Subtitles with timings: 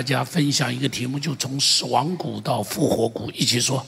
[0.00, 3.86] 大家分享一个题目，就从死亡谷到复活谷，一起说。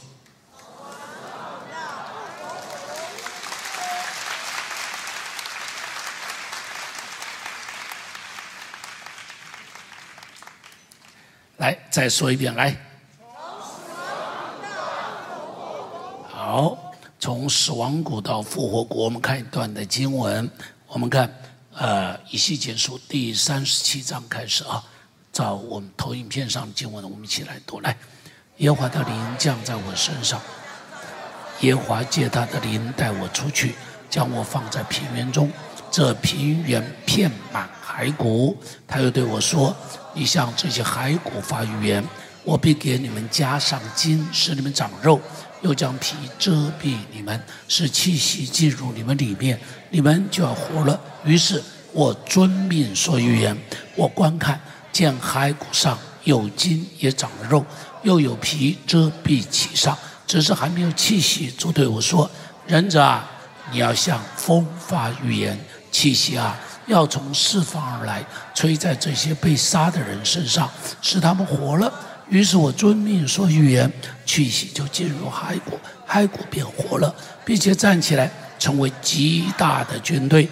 [11.57, 12.77] 来，再说一遍，来。
[16.29, 16.77] 好，
[17.19, 20.47] 从死亡谷到复活谷，我们看一段的经文。
[20.89, 21.35] 我们看，
[21.73, 24.85] 呃，以西结书第三十七章开始啊。
[25.33, 27.81] 照我们投影片上的经文，我们一起来读。
[27.81, 27.97] 来，
[28.59, 30.39] 耶和华的灵降在我身上，
[31.61, 33.75] 耶和华借他的灵带我出去，
[34.11, 35.51] 将我放在平原中。
[35.91, 38.57] 这平原遍满骸骨。
[38.87, 39.75] 他又对我说
[40.13, 42.05] ：“你向这些骸骨发预言，
[42.45, 45.19] 我必给你们加上筋，使你们长肉；
[45.63, 49.59] 又将皮遮蔽你们，使气息进入你们里面，
[49.91, 53.57] 你们就要活了。”于是我遵命说预言，
[53.97, 54.61] 我观看。
[54.93, 57.65] 见骸骨上有筋也长了肉，
[58.03, 61.51] 又有皮遮蔽其上，只是还没有气息。
[61.59, 62.31] 就对我说
[62.67, 63.29] ：“忍者啊，
[63.71, 65.59] 你要向风发预言，
[65.91, 66.55] 气息啊
[66.87, 70.71] 要从四方而来，吹在这些被杀的人身上，
[71.01, 71.93] 使他们活了。”
[72.29, 73.93] 于是我遵命说预言，
[74.25, 80.49] 气息就进入骸骨，骸骨变活了，并且站起来，成为极大的军队。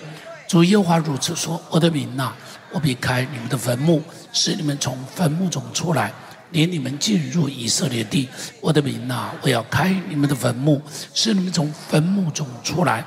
[0.46, 2.34] 主耶华如此说：“我的民呐，
[2.72, 6.12] 我必开你们的坟墓。”使你们从坟墓中出来，
[6.52, 8.28] 领你们进入以色列地。
[8.60, 10.80] 我的名呐，我要开你们的坟墓，
[11.12, 13.04] 使你们从坟墓中出来，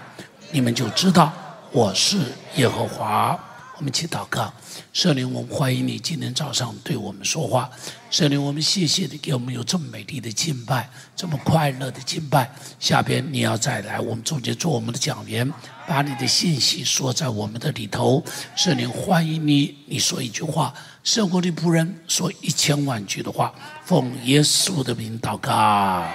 [0.51, 1.31] 你们就知道
[1.71, 2.17] 我是
[2.57, 3.39] 耶和华。
[3.83, 4.53] 我们一起祷告，
[4.93, 7.69] 圣灵，我们欢迎你今天早上对我们说话。
[8.09, 12.49] 圣灵，我们谢谢你给我们有这么美丽的敬拜，这么快乐的敬拜。
[12.79, 15.51] 下边你要再来，我们中间做我们的讲员，
[15.85, 18.23] 把你的信息说在我们的里头。
[18.55, 20.73] 圣灵，欢迎你，你说一句话。
[21.03, 26.07] 圣国的仆人说一千万句的话，奉耶稣的名祷告。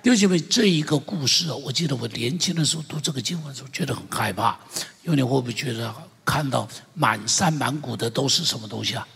[0.00, 4.58] 弟兄姐妹，这一个故事，我记得我年轻的时候读这个经文的时候，觉得很害怕。
[5.04, 5.94] 因为你会不会觉得
[6.28, 9.08] 看到满山满谷的都是什么东西啊？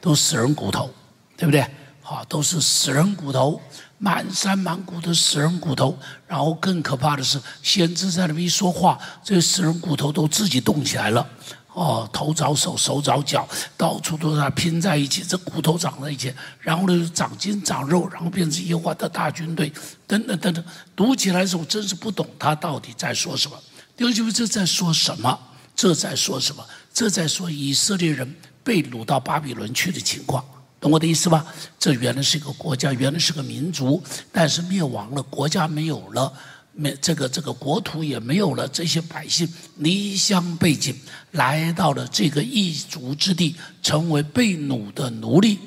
[0.00, 0.88] 都死人骨头，
[1.36, 1.66] 对不对？
[2.00, 3.60] 好，都是死人骨头，
[3.98, 5.98] 满山满谷的死人骨头。
[6.26, 11.28] 然后更可怕的是，先知在那边一说话，这些死人骨头都自己动起来了。
[11.74, 13.46] 哦，头着手，手着脚，
[13.76, 19.70] 到处都在拼在一起，这骨头长在一起，然后呢长筋长肉，然后变成耶和华的大军队，
[20.06, 20.64] 等等等等。
[20.96, 23.56] 读起来的时候，真是不懂他到底在说什么。
[23.94, 25.38] 弟兄姐妹，这在说什么？
[25.78, 26.66] 这在说什么？
[26.92, 28.34] 这在说以色列人
[28.64, 30.44] 被掳到巴比伦去的情况，
[30.80, 31.46] 懂我的意思吧？
[31.78, 34.02] 这原来是一个国家，原来是个民族，
[34.32, 36.32] 但是灭亡了，国家没有了。
[36.72, 40.96] 没这个这个国土也没有了，这些百姓离乡背井，
[41.30, 45.60] 来到了这个异族之地，成为被掳的奴隶。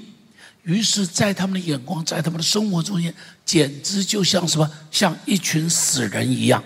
[0.64, 3.14] 于是，在他们的眼光，在他们的生活中间，
[3.46, 6.62] 简直就像什么，像一群死人一样。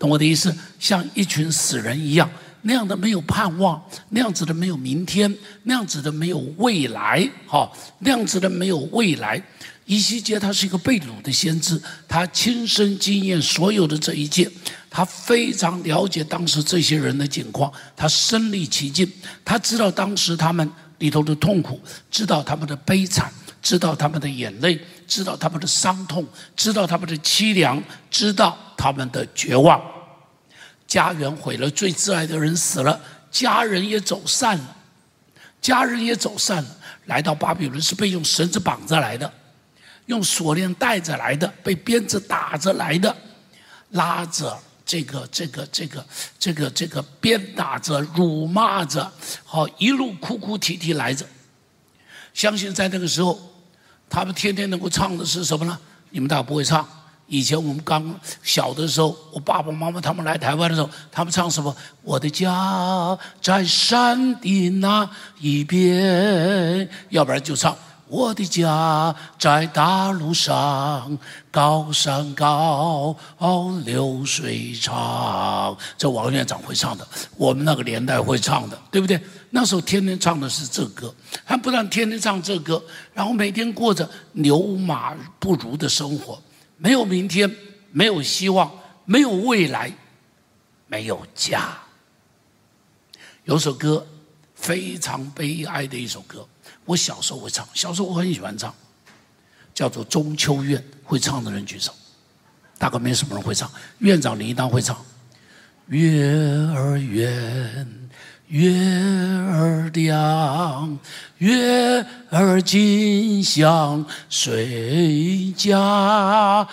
[0.00, 0.52] 懂我的意思？
[0.78, 2.28] 像一群死人一样，
[2.62, 5.32] 那样的没有盼望，那样子的没有明天，
[5.64, 9.40] 那样子的没有未来，哈，那样子的没有未来。
[9.84, 11.78] 伊西结他是一个被掳的先知，
[12.08, 14.50] 他亲身经验所有的这一切，
[14.88, 19.06] 他非常了解当时这些人的境况，他身历其境，
[19.44, 20.66] 他知道当时他们
[20.98, 21.78] 里头的痛苦，
[22.10, 29.82] 知道他们的悲惨，知道他们的眼泪，知道他们的伤痛，知道他们的凄凉，知道他们的绝望。
[30.86, 34.76] 家园毁了，最挚爱的人死了，家人也走散了，
[35.60, 36.76] 家人也走散了，
[37.06, 39.30] 来到巴比伦是被用绳子绑着来的。
[40.06, 43.14] 用锁链带着来的，被鞭子打着来的，
[43.90, 44.56] 拉着
[44.86, 46.06] 这个这个这个
[46.38, 49.10] 这个这个鞭打着、辱骂着，
[49.44, 51.26] 好一路哭哭啼啼来着。
[52.32, 53.49] 相信在那个时候，
[54.10, 55.78] 他们天天能够唱的是什么呢？
[56.10, 56.86] 你们大家不会唱。
[57.28, 58.12] 以前我们刚
[58.42, 61.74] 小的时候，我爸爸妈妈他们来台湾的时候，他们唱什么？
[62.02, 65.08] 我的家在山的那
[65.38, 67.76] 一边，要不然就唱。
[68.10, 71.16] 我的家在大路上，
[71.48, 73.16] 高山高，
[73.84, 75.78] 流水长。
[75.96, 79.20] 这王院长会唱的，我们那个年代会唱的，对不对？
[79.50, 81.14] 那时候天天唱的是这歌，
[81.44, 82.82] 还不但天天唱这歌，
[83.14, 86.42] 然后每天过着牛马不如的生活，
[86.78, 87.48] 没有明天，
[87.92, 88.68] 没有希望，
[89.04, 89.92] 没有未来，
[90.88, 91.78] 没有家。
[93.44, 94.04] 有首歌
[94.60, 96.46] 非常悲哀的一首歌。
[96.84, 98.74] 我小时候会唱，小时候我很喜欢唱，
[99.74, 100.76] 叫做《中秋月》。
[101.02, 101.92] 会唱的人举手，
[102.78, 103.68] 大概没什么人会唱。
[103.98, 104.96] 院长你一当会唱。
[105.88, 106.24] 月
[106.72, 108.08] 儿圆，
[108.46, 108.70] 月
[109.48, 110.96] 儿亮，
[111.38, 116.68] 月儿金像谁家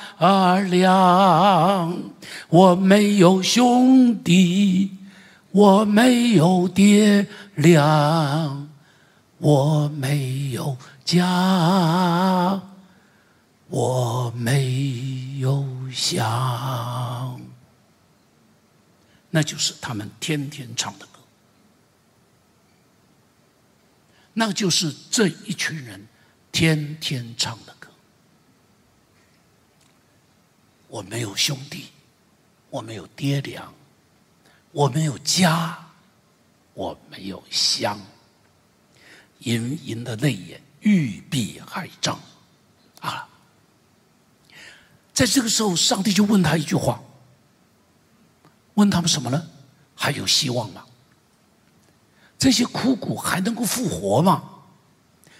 [0.69, 1.97] 亮。
[2.49, 4.96] 我没有兄弟，
[5.57, 7.25] 我没有爹
[7.55, 8.69] 娘，
[9.39, 12.61] 我没有家，
[13.65, 17.41] 我没有乡。
[19.31, 21.19] 那就是他们天天唱的歌。
[24.33, 26.07] 那就是这一群人
[26.51, 27.89] 天天唱的歌。
[30.87, 31.87] 我没有兄弟，
[32.69, 33.73] 我没有爹娘，
[34.71, 35.77] 我没有家，
[36.73, 37.99] 我没有乡。
[39.39, 42.19] 盈盈的泪眼，欲闭还张。
[42.99, 43.27] 啊！
[45.13, 47.01] 在这个时候，上帝就问他一句话：
[48.73, 49.47] 问他们什么呢？
[49.95, 50.83] 还有希望吗？
[52.37, 54.43] 这些枯骨还能够复活吗？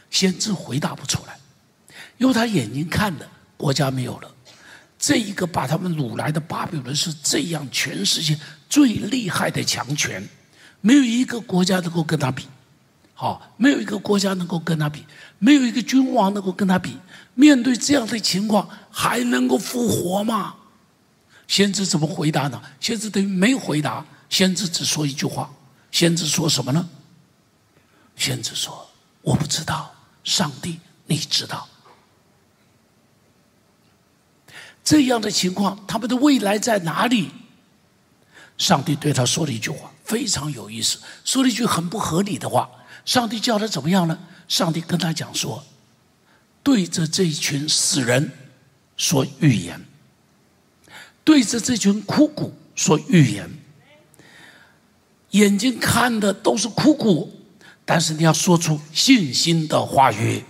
[0.09, 1.38] 先知回答不出来，
[2.18, 4.35] 因为他眼睛看的国家没有了。
[4.99, 8.38] 这一个把他们掳来的巴比伦是这样全世界
[8.69, 10.27] 最厉害的强权，
[10.81, 12.47] 没有一个国家能够跟他比。
[13.13, 15.03] 好，没有一个国家能够跟他比，
[15.39, 16.97] 没有一个君王能够跟他比。
[17.33, 20.55] 面对这样的情况，还能够复活吗？
[21.47, 22.61] 先知怎么回答呢？
[22.79, 25.50] 先知等于没回答，先知只说一句话。
[25.91, 26.89] 先知说什么呢？
[28.15, 28.88] 先知说
[29.21, 29.93] ：“我不知道，
[30.23, 31.67] 上帝你知道。”
[34.88, 37.30] 这样的情况，他们的未来在哪里？
[38.57, 42.69] 上帝对他说了一句话，非常有意思，说了一句很不合理的话。
[43.04, 44.18] 上帝叫他怎么样呢？
[44.48, 45.62] 上帝跟他讲说
[46.63, 48.31] ：“对着这一群死人
[48.95, 49.86] 说预言，
[51.25, 53.50] 对着这群枯骨说预言。”
[55.31, 57.38] 眼睛看的都是枯骨，
[57.84, 60.45] 但是你要说出信心的话语。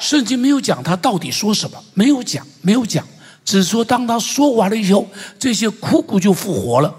[0.00, 3.04] 圣经没有讲他到底说什么，没有讲，没有讲，
[3.44, 5.06] 只说当他说完了以后，
[5.38, 6.94] 这些枯骨就复活了。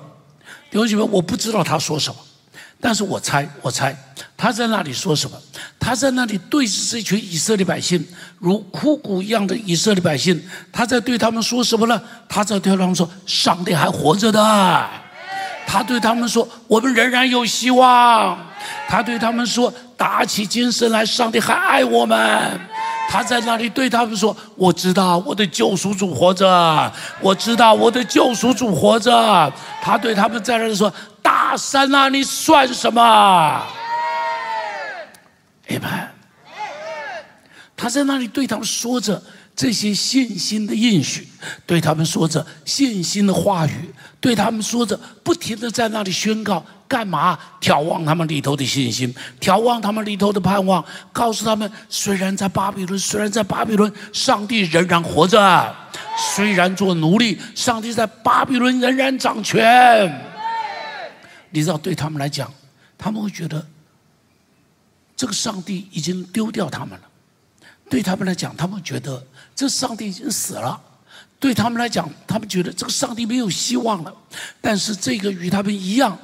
[0.70, 2.20] 弟兄姐妹，我不知道他说什么，
[2.80, 3.96] 但是我猜，我猜
[4.38, 5.38] 他在那里说什么？
[5.80, 8.06] 他在那里对着这群以色列百姓，
[8.40, 12.02] 如枯骨一样的以色列百姓，他在对他们说什么呢？
[12.28, 14.90] 他在对他们说：“上帝还活着的。”
[15.68, 18.38] 他对他们说：“我们仍然有希望。”
[18.88, 22.60] 他对他们说：“打起精神来，上帝还爱我们。”
[23.10, 26.92] 他在那里对他们说：“我知道我的救赎主活着，
[27.22, 30.92] 我知道我的救赎主活着。”他对他们在那里说
[31.24, 33.02] ：“大山啊，你算什么？”
[35.70, 36.10] 阿门。
[37.78, 39.22] 他在那里对他们说着。
[39.56, 41.28] 这些信心的应许，
[41.66, 47.40] 对他们说着信心的话语，对他们说着不停的在那里宣告，干嘛？
[47.62, 55.40] 眺望他们里头的信心，眺望他们里头的盼望，告诉他们：虽然在巴比伦，虽然在巴比伦，上帝仍然活着；
[56.36, 60.12] 虽然做奴隶，上帝在巴比伦仍然掌权。
[61.52, 62.54] 你知道，对他们来讲，
[62.98, 63.66] 他们会觉得
[65.16, 67.06] 这个上帝已经丢掉他们了。
[67.90, 69.24] 对他们来讲，他们觉得
[69.56, 70.78] 这上帝已经死了；
[71.40, 74.14] 对他们来讲，他们觉得这个上帝没有希望了。
[74.60, 76.18] 但是，这个与他们一样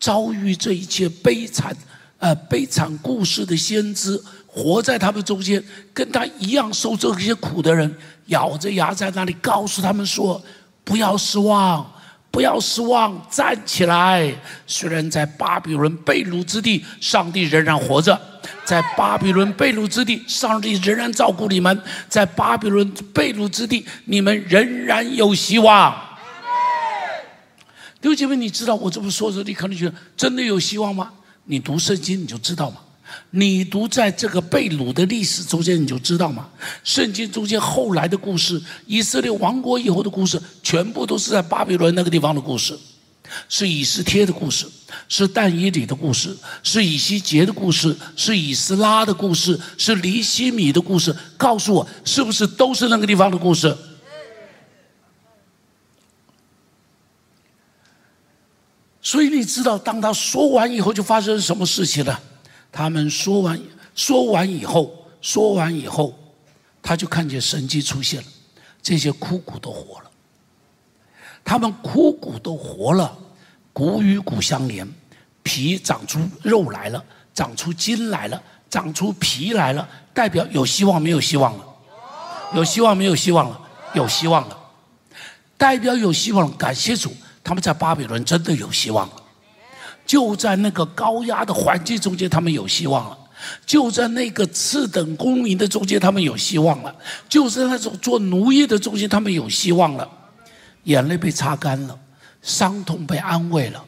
[0.00, 1.76] 遭遇这一切悲惨、
[2.18, 5.62] 呃悲惨故事的先知，活在他们中间，
[5.92, 7.94] 跟他一样受这些苦的人，
[8.26, 10.42] 咬着牙在那里告诉他们说
[10.82, 11.86] ：“不要失望。”
[12.30, 14.32] 不要失望，站起来！
[14.66, 18.14] 虽然在巴比伦被掳之地，上帝仍然活着；
[18.64, 21.74] 在巴比伦被掳之地，上帝仍然照顾你们；
[22.08, 25.94] 在巴比伦被掳之地，你们仍然有希望。
[28.02, 31.10] 刘姐妹，你知道我这么说着，你可能觉得真的有希望吗？
[31.44, 32.76] 你读圣经，你就知道嘛。
[33.30, 36.48] 你读在这个被掳的历史中间，你就知道嘛。
[36.82, 42.78] 圣经中间后来的故事，以色列亡国以后的故事，全部都是在巴比伦那个地方的故事，
[43.48, 44.66] 是以斯帖的故事，
[45.08, 51.14] 是但以里的故事，是以西结的故事，是以斯拉的故事，是尼希米的故事。
[51.36, 53.76] 告诉我，是不是都是那个地方的故事？
[59.00, 62.20] 所以你知道，当他说完以后，就发生什么事情了？
[62.70, 63.60] 他们说完
[63.94, 66.16] 说完以后，说完以后，
[66.82, 68.26] 他就看见神迹出现了，
[68.82, 70.10] 这些枯骨都活了。
[71.44, 73.16] 他们枯骨都活了，
[73.72, 74.86] 骨与骨相连，
[75.42, 77.02] 皮长出肉来了，
[77.34, 81.64] 长出筋来了，长出皮来了，代表有希望没有希望了？
[82.54, 83.60] 有希望没有希望了？
[83.94, 84.58] 有希望了，
[85.56, 86.54] 代表有希望。
[86.58, 87.10] 感谢主，
[87.42, 89.08] 他们在巴比伦真的有希望。
[90.08, 93.16] 就在那个高压的环境中间，他们有希望了；
[93.66, 96.90] 就在那个次等公民的中间，他们有希望了；
[97.28, 100.08] 就在那种做奴役的中间，他们有希望了。
[100.84, 101.98] 眼泪被擦干了，
[102.40, 103.84] 伤痛被安慰了，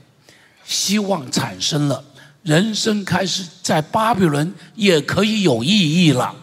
[0.67, 2.05] 希望产生了，
[2.43, 6.35] 人生开始在巴比伦也可以有意义了，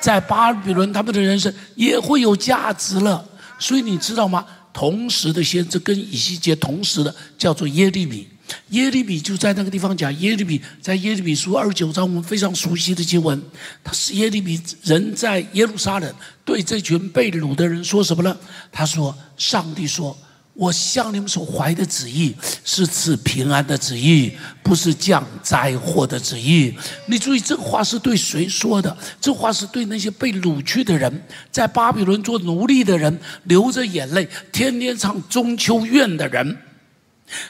[0.00, 3.22] 在巴比伦他们的人生也会有价值了。
[3.58, 4.46] 所以你知道吗？
[4.72, 8.26] 同时的先知跟以西结同时的叫做耶利米，
[8.70, 13.42] 耶利米就在那个地方讲耶利米，在耶利米书二十九章我们非常熟悉的经文，
[13.82, 16.14] 他是耶利米人在耶路撒冷
[16.44, 18.36] 对这群被掳的人说什么呢？
[18.70, 20.16] 他说：“上帝说。”
[20.58, 26.74] 我向你们所怀的旨意是赐平安的旨意，不是降灾祸的旨意。
[27.06, 28.96] 你注意，这话是对谁说的？
[29.20, 36.58] 这话是对那些被掳去的人，在巴比伦做奴隶的人，流着眼泪，天天唱中秋怨的人，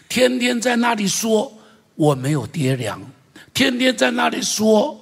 [0.09, 1.53] 天天在那里说
[1.95, 3.01] 我没有爹娘，
[3.53, 4.99] 天天在那里说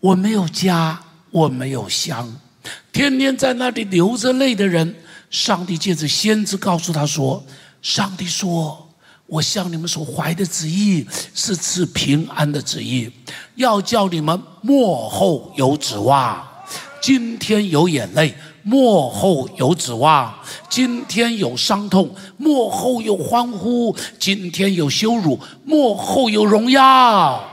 [0.00, 1.00] 我没有家，
[1.30, 2.34] 我没有乡，
[2.92, 4.94] 天天在那里流着泪的人。
[5.30, 7.42] 上帝借着先知告诉他说
[7.80, 8.86] ：“上帝说，
[9.24, 13.10] 我向你们所怀的旨意是赐平安的旨意，
[13.54, 16.46] 要叫你们幕后有指望。
[17.00, 20.32] 今天有眼泪，幕后有指望；
[20.68, 27.48] 今天有伤痛，幕后有欢呼；今天有羞辱，幕后有荣耀。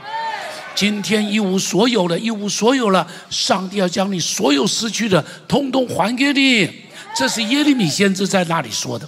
[0.74, 3.06] 今天一无所有了，一无所有了。
[3.28, 6.70] 上帝要将你所有失去的，通通还给你。”
[7.12, 9.06] 这是耶利米先知在那里说的，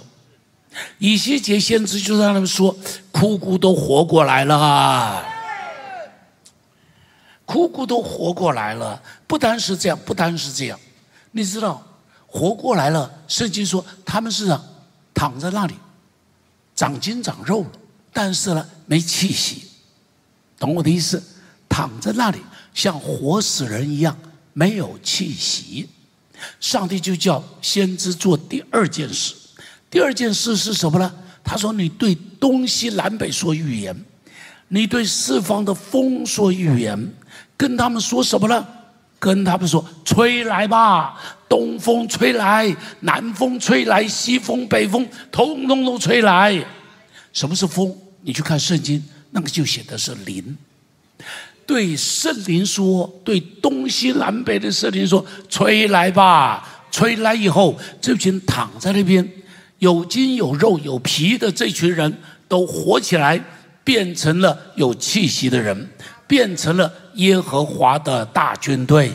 [0.99, 2.75] 以西结先知就在那里说
[3.11, 5.23] ：“枯骨都活过来了，
[7.45, 10.77] 枯骨都活过来了。”不单是这样，不单是这样，
[11.31, 11.81] 你知道，
[12.33, 13.09] 活过来了。
[13.27, 14.47] 圣经说他们是
[15.13, 15.75] 躺在那里，
[16.75, 17.71] 长筋长肉了，
[18.11, 19.67] 但是呢，没气息。
[20.57, 21.21] 懂我的意思？
[21.69, 22.39] 躺在那里
[22.73, 24.17] 像活死人一样，
[24.53, 25.87] 没有气息。
[26.59, 29.35] 上帝就叫先知做第二件事，
[29.89, 31.13] 第二件事是什么呢？
[31.43, 34.05] 他说：“你对东西南北说预言，
[34.69, 37.13] 你对四方的风说预言，
[37.57, 38.67] 跟他们说什么呢？
[39.23, 46.61] 跟他们说：吹来吧，东风吹来，南风吹来，西风北风，通通都吹来。
[47.31, 47.95] 什么是风？
[48.23, 49.01] 你去看圣经，
[49.31, 50.57] 那个就写的是灵。”
[51.65, 56.83] 对圣灵说：“对东西南北的圣灵说，吹来吧！
[56.91, 59.25] 吹来以后，这群躺在那边
[59.79, 62.13] 有筋有肉有皮的这群人
[62.49, 63.41] 都活起来，
[63.85, 65.89] 变成了有气息的人，
[66.33, 69.09] 变成了耶和华的大军队。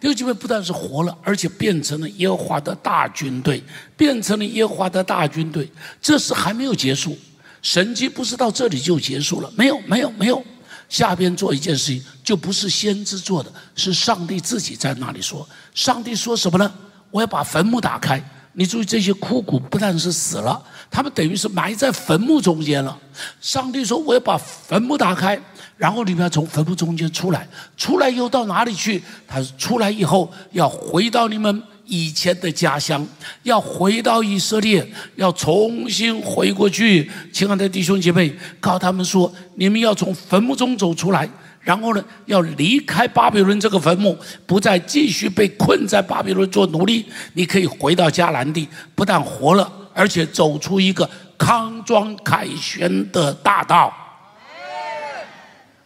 [0.00, 3.62] 弟兄姐妹，不但是活了，而且变成了耶和华的大军队，
[3.94, 5.70] 变成了耶和华的大军队。
[6.00, 7.18] 这是还没有结束，
[7.60, 9.52] 神迹不是到这里就结束了？
[9.54, 10.42] 没有，没有，没有。”
[10.88, 15.46] 下边做一件事情，就不是先知做的，是上帝自己在那里说。
[15.74, 16.72] 上帝说什么呢？
[17.10, 18.18] 我要把坟墓打开。
[18.54, 22.96] 你注意，这些枯骨不但是死了，他们等于是埋在坟墓中间了。
[23.40, 25.40] 上帝说：“我要把坟墓打开，
[25.76, 27.48] 然后你们要从坟墓中间出来。
[27.76, 29.02] 出来又到哪里去？
[29.26, 33.06] 他出来以后要回到你们。”以前的家乡
[33.42, 37.10] 要回到以色列，要重新回过去。
[37.32, 41.28] 亲爱的弟兄姐妹，告诉他们说：你们要从坟墓中走出来，
[41.62, 47.06] 然后呢，要离开巴比伦这个坟墓，不再继续被困在巴比伦做奴隶。
[47.34, 53.92] 你可以回到迦南地，不但活了，而且走出一个康庄凯旋的大道。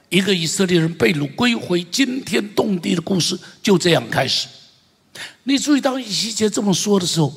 [0.09, 4.47] 一个以色列人被掳归回、惊天动地的故事就这样开始。
[5.42, 7.33] 你注意，当以西结这么说的时候，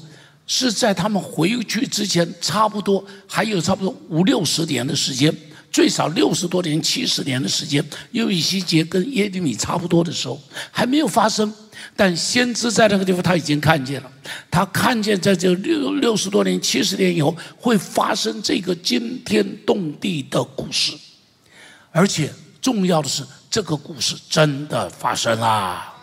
[0.46, 5.36] 是在他们回去之前，差不多还有差不多五六十年的时间，
[5.72, 7.84] 最少六十多年、七十年的时间。
[8.12, 10.40] 因为以西结跟耶利米差不多的时候，
[10.72, 11.54] 还没有发生。
[11.96, 14.12] 但先知在那个地方，他已经看见了，
[14.50, 20.94] 他看见在这六六十多年、七十年以后，会发生这个惊天动地的故事。
[21.92, 25.94] 而且重要的是，这个故事真的发生啦。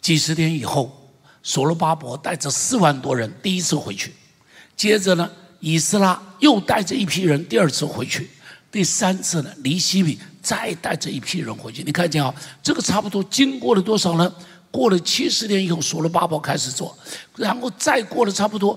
[0.00, 1.10] 几十年以后，
[1.42, 4.12] 所罗巴伯带着四万多人第一次回去，
[4.76, 5.30] 接着呢，
[5.62, 8.28] 以斯拉又带着一批人第二次回去，
[8.72, 11.84] 第三次呢，尼西米再带着一批人回去。
[11.84, 14.30] 你看见啊，这个差不多经过了多少呢？
[14.72, 16.96] 过了七十年以后，所罗巴伯开始做，
[17.36, 18.76] 然后再过了差不多，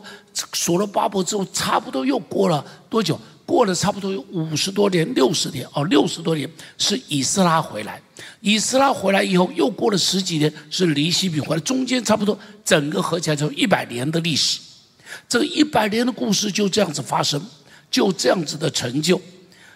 [0.54, 3.20] 所罗巴伯之后，差不多又过了多久？
[3.48, 8.00] 过了差不多有五十多年、六十年哦，六十多年是以斯拉回来。
[8.42, 14.60] 以斯拉回来以后，又过了十几年，是尼西米回来，中间差不多整个合起来就一百年的历史。
[15.28, 17.42] 这一百年的故事就这样子发生，
[17.90, 19.22] 就这样子的成就。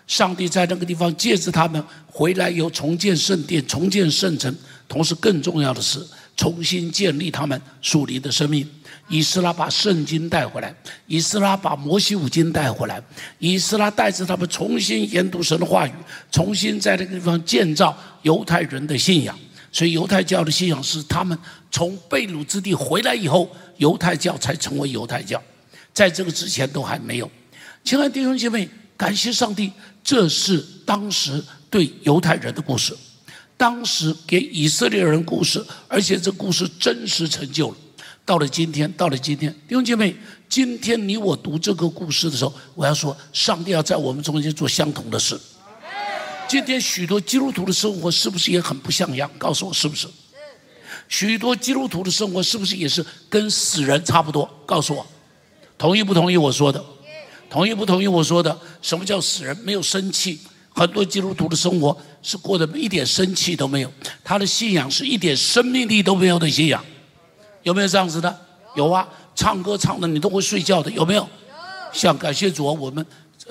[0.07, 4.53] 上帝在那个地方借着他们回来，又重建圣殿、重建圣城，
[4.87, 6.03] 同时更重要的是
[6.35, 8.67] 重新建立他们属灵的生命。
[9.07, 10.73] 以斯拉把圣经带回来，
[11.07, 13.01] 以斯拉把摩西五经带回来，
[13.39, 15.91] 以斯拉带着他们重新研读神的话语，
[16.31, 19.37] 重新在那个地方建造犹太人的信仰。
[19.71, 21.37] 所以犹太教的信仰是他们
[21.71, 25.41] 从被掳之地回来以后，犹太教才成为犹太教，
[25.93, 27.29] 在这个之前都还没有。
[27.83, 29.71] 亲爱的弟兄姐妹，感谢上帝。
[30.03, 32.95] 这是当时对犹太人的故事，
[33.55, 37.77] 当时给以色列人故事，而且这故事真实成就了。
[38.25, 40.15] 到了今天，到了今天，弟兄姐妹，
[40.47, 45.39] 今天你我读这个故事的时候，我要说，上帝要在我们中间做相同的事。
[46.49, 49.29] 今天许多基督徒的生活是不是也很不像样？
[49.37, 50.07] 告诉我是不是？
[51.07, 54.49] 许多基督徒的生活是不是也是跟死人差不多？
[54.65, 55.05] 告诉我，
[55.77, 56.83] 同意不同意我说的？
[57.51, 58.59] 同意不同意我说的？
[58.81, 59.55] 什么叫死人？
[59.57, 60.39] 没有生气。
[60.71, 63.91] 很多基督徒的生活是过得一点生气都没有，
[64.23, 66.83] 他的信仰是一点生命力都没有的信仰。
[67.61, 68.39] 有没有这样子的？
[68.75, 71.29] 有啊，唱歌唱的你都会睡觉的，有没有？
[71.93, 73.05] 像感谢主啊，我们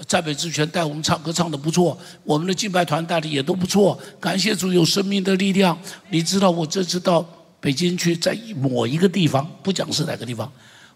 [0.06, 3.98] 在北之泉带我们唱歌唱的不错，我们的敬拜团带的也都不错。
[4.20, 5.76] 感谢主有生命的力量。
[6.10, 7.24] 你知道我这次到
[7.60, 10.50] 北京去，在某一个地方，不讲是哪个地方。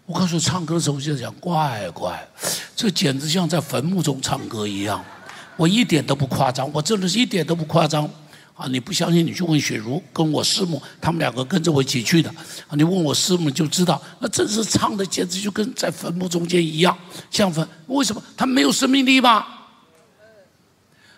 [0.05, 2.27] 我告诉你，唱歌的时候我就讲乖乖，
[2.75, 5.03] 这简直像在坟墓中唱歌一样。
[5.55, 8.09] 我一点都不夸张，我真的是一点都不夸张。
[8.55, 12.29] 啊，你不相信，你去问雪茹，跟我师母，他们两个跟着我一起去的。
[12.67, 16.97] 啊，你问我师母就知道，那真是唱的简直就跟在坟墓中间一样，
[17.31, 17.67] 像坟。
[17.87, 18.21] 为什么？
[18.37, 19.45] 他没有生命力吗？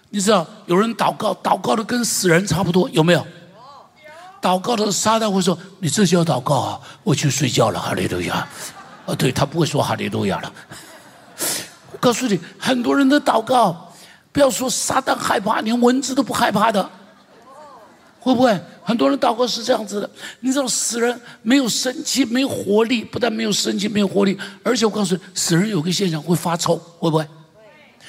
[0.10, 3.26] 你知道，有人祷告，祷告的跟死人差不多，有没有？
[4.42, 6.80] 祷告的撒旦会说：“你这就要祷告啊！
[7.04, 8.48] 我去睡觉了，哈利路亚。”
[9.08, 10.54] 啊，对他不会说哈利路亚了。
[11.92, 13.92] 我告诉你，很多人的祷告，
[14.32, 16.88] 不要说撒旦害怕，连蚊子都不害怕的，
[18.26, 18.60] 会不会？
[18.82, 20.10] 很多人祷告是这样子的。
[20.40, 27.24] 你知道，死人没有生气，没有活力，不但没有生气，没有活力，而且我告诉你，死人有个现象会发臭，会不会？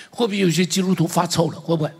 [0.09, 1.61] 会不会有些基督徒发臭了？
[1.61, 1.90] 会不会？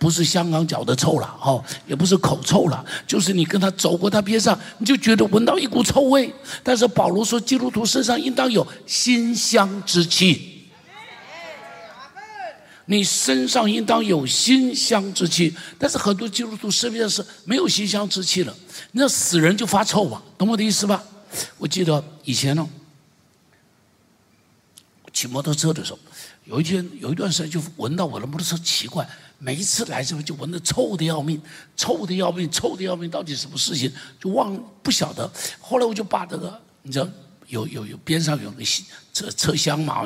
[0.00, 6.34] 不是香港脚的臭了，哦，也不是口臭了，就是你跟他走过他边上，你就觉得闻到一股臭味。
[6.64, 10.57] 但是保罗说，基督徒身上应当有馨香之气。
[12.90, 18.56] 你身上应当有馨香之气，但是很多基督徒身边是没有馨香之气了。
[18.92, 21.04] 那死人就发臭吧，懂我的意思吧？
[21.58, 22.66] 我记得以前呢，
[25.12, 25.98] 骑摩托车的时候，
[26.46, 29.06] 有一天有一段时间就闻到我的摩托车奇怪。
[29.36, 31.40] 每一次来这边就闻得臭的要命，
[31.76, 35.30] 臭的要命，臭的要命，到底什么事情就忘不晓得。
[35.60, 37.06] 后来我就把这个，你知道，
[37.48, 38.62] 有有有边上有个
[39.18, 40.02] 车车厢嘛，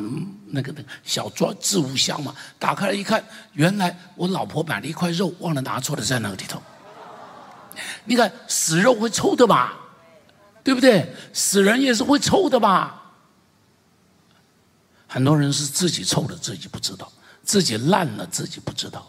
[0.46, 3.22] 那个那个小装置物箱嘛，打开来一看，
[3.52, 6.62] 原来我老婆买了一块肉，忘了拿出来在那个里头。
[8.04, 9.78] 你看死肉会臭的吧？
[10.64, 11.14] 对不对？
[11.32, 13.02] 死人也是会臭的吧？
[15.06, 17.10] 很多人是自己臭的，自己不知道，
[17.42, 19.06] 自己烂了，自己不知道。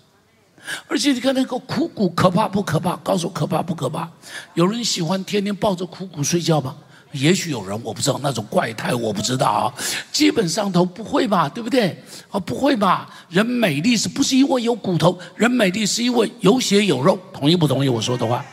[0.88, 2.96] 而且你看那个枯骨可怕不可怕？
[2.98, 4.10] 告诉我可怕不可怕？
[4.54, 6.76] 有人喜欢天天抱着枯骨睡觉吗？
[7.14, 9.74] 也许有人，我不知道那种怪胎，我不知道啊。
[10.12, 11.98] 基本上都不会吧，对不对？
[12.30, 13.10] 啊，不会吧？
[13.30, 15.18] 人美丽是不是因为有骨头？
[15.36, 17.18] 人美丽是因为有血有肉。
[17.32, 18.46] 同意不同意我说的话？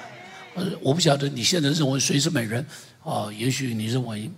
[0.54, 2.64] 呃，我不晓得你现在认为谁是美人？
[3.02, 4.30] 啊，也许你认为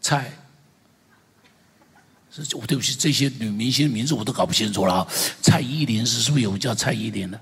[0.00, 0.30] 蔡。
[2.54, 5.06] 我对不起，这些女明星名字我都搞不清楚了啊！
[5.40, 7.38] 蔡依林是是不是有叫蔡依林的？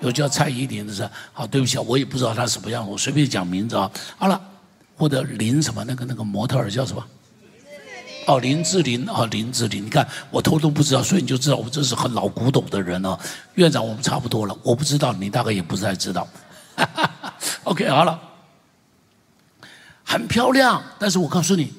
[0.00, 1.08] 有叫蔡依林的是？
[1.32, 3.90] 好，对不起，我也不知道她什么样，我随便讲名字啊。
[4.18, 4.38] 好了，
[5.00, 7.02] 或者林什么那个那个模特儿叫什么？
[8.26, 13.18] 哦，林志玲哦，林志玲，你看我偷偷不知道，所以你就知道我这是很老古董的人了。
[13.54, 16.28] 院长，我们差不多了，我不知道，你大概也不太知道。
[17.64, 18.20] OK，好了，
[20.04, 21.72] 很漂亮，但是我告诉你。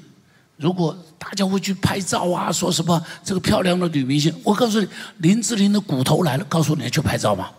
[0.57, 7.51] 如果大家会去拍照啊，说什么这个漂亮的女明星，我告诉你，林志玲的骨头来了，告诉你去拍照吗？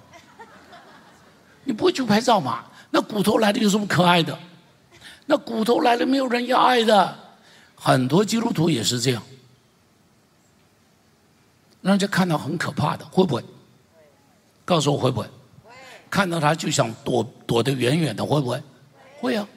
[1.62, 2.64] 你不会去拍照嘛？
[2.90, 4.37] 那骨头来了有什么可爱的？
[5.27, 7.17] 那骨头来了没有人要爱的，
[7.75, 9.23] 很多基督徒也是这样，
[11.81, 13.45] 让人家看到很可怕的，会不会？
[14.65, 15.27] 告诉我会不会？
[16.11, 18.63] 看到他就想躲躲得远远的，会不会？
[19.21, 19.49] 会啊。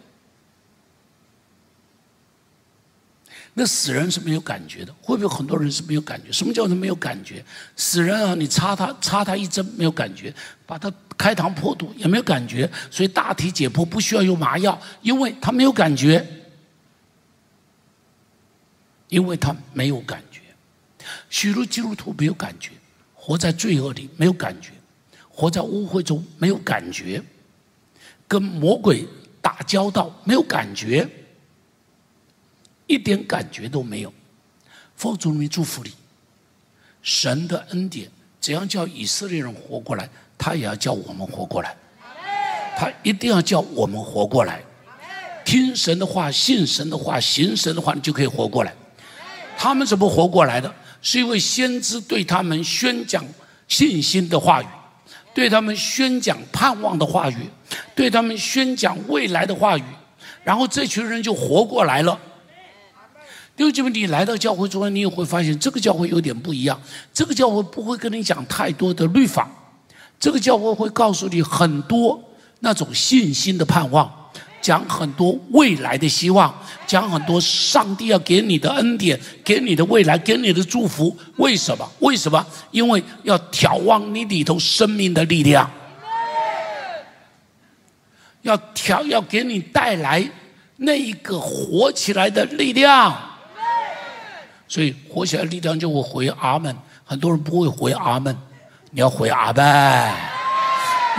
[3.58, 6.30] 那死人是没有感觉的，会不会很多人是没有感觉？
[6.30, 7.42] 什么叫做没有感觉？
[7.78, 10.34] 死人啊，你插他插他一针没有感觉，
[10.66, 16.28] 把他开膛破肚也没有感觉，所以大体解剖不需要用麻药，因为他没有感觉，
[19.08, 20.42] 因为他没有感觉。
[21.30, 22.72] 许多基督徒没有感觉，
[23.14, 24.72] 活在罪恶里没有感觉，
[25.30, 27.24] 活在污秽中没有感觉，
[28.28, 29.08] 跟魔鬼
[29.42, 31.08] 打交道没有感觉，
[32.88, 34.14] 一点感觉都没有。
[34.96, 35.92] 奉主名祝福你，
[37.02, 41.76] 神的恩典怎样叫以色列人活过来，他也要叫我们活过来。
[42.78, 44.62] 他一定要叫我们活过来，
[45.46, 48.74] 听神的话，信神的话，行神的话，你就可以活过来。
[49.58, 50.74] 他们怎么活过来的？
[51.02, 53.24] 是因为先知对他们宣讲
[53.68, 54.66] 信心的话语，
[55.34, 57.50] 对他们宣讲盼望的话语，
[57.96, 59.84] 对他们宣讲未来的话语，
[60.44, 62.20] 然后这群人就活过来了。
[63.56, 66.80] 弟兄们，你来到教会中，你也会发现这个教会有点不一样。
[67.14, 69.50] 这个教会不会跟你讲太多的律法，
[70.20, 72.22] 这个教会会告诉你很多。
[72.62, 74.12] 那种信心的盼望，
[74.60, 76.52] 讲很多未来的希望，
[76.88, 81.16] 讲很多上帝要给你的恩典，给你的未来，给你的祝福。
[81.36, 81.88] 为什么？
[82.00, 82.44] 为什么？
[82.72, 85.70] 因为要眺望你里头生命的力量，
[88.42, 90.28] 要调，要给你带来
[90.78, 93.16] 那一个活起来的力量。
[94.68, 96.76] 所以活起来力量就会回阿门。
[97.04, 98.36] 很多人不会回阿门，
[98.92, 100.12] 你要回阿门。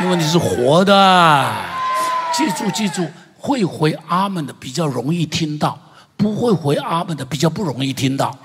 [0.02, 1.54] 因为你是活的，
[2.34, 3.06] 记住记住，
[3.38, 5.78] 会回阿门的比较容易听到，
[6.16, 8.36] 不会回阿门的比较不容易听到。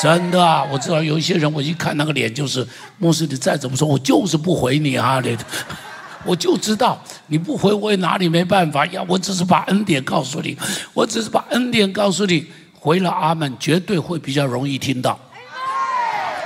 [0.00, 5.20] 真的，我知道有一些人，我一看那个脸就是，牧师你再怎么说，我就是不回你啊！
[5.22, 5.36] 你，
[6.24, 9.04] 我就知道你不回，我也哪里没办法呀？
[9.06, 10.56] 我只是把恩典告诉你，
[10.94, 15.20] 我只是把恩典告诉你，回了阿门，绝对会比较容易听到。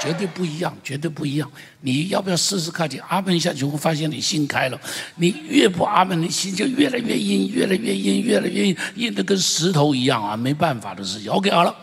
[0.01, 1.51] 绝对不一样，绝对不一样。
[1.81, 2.87] 你要不要试试看？
[2.91, 4.79] 你阿门一下，就会发现你心开了。
[5.15, 10.37] 你越不阿门，你心就越来越硬，越来越硬，越来越硬，硬的跟石头一样啊！
[10.37, 11.31] 没办法的事情。
[11.31, 11.75] OK，好了，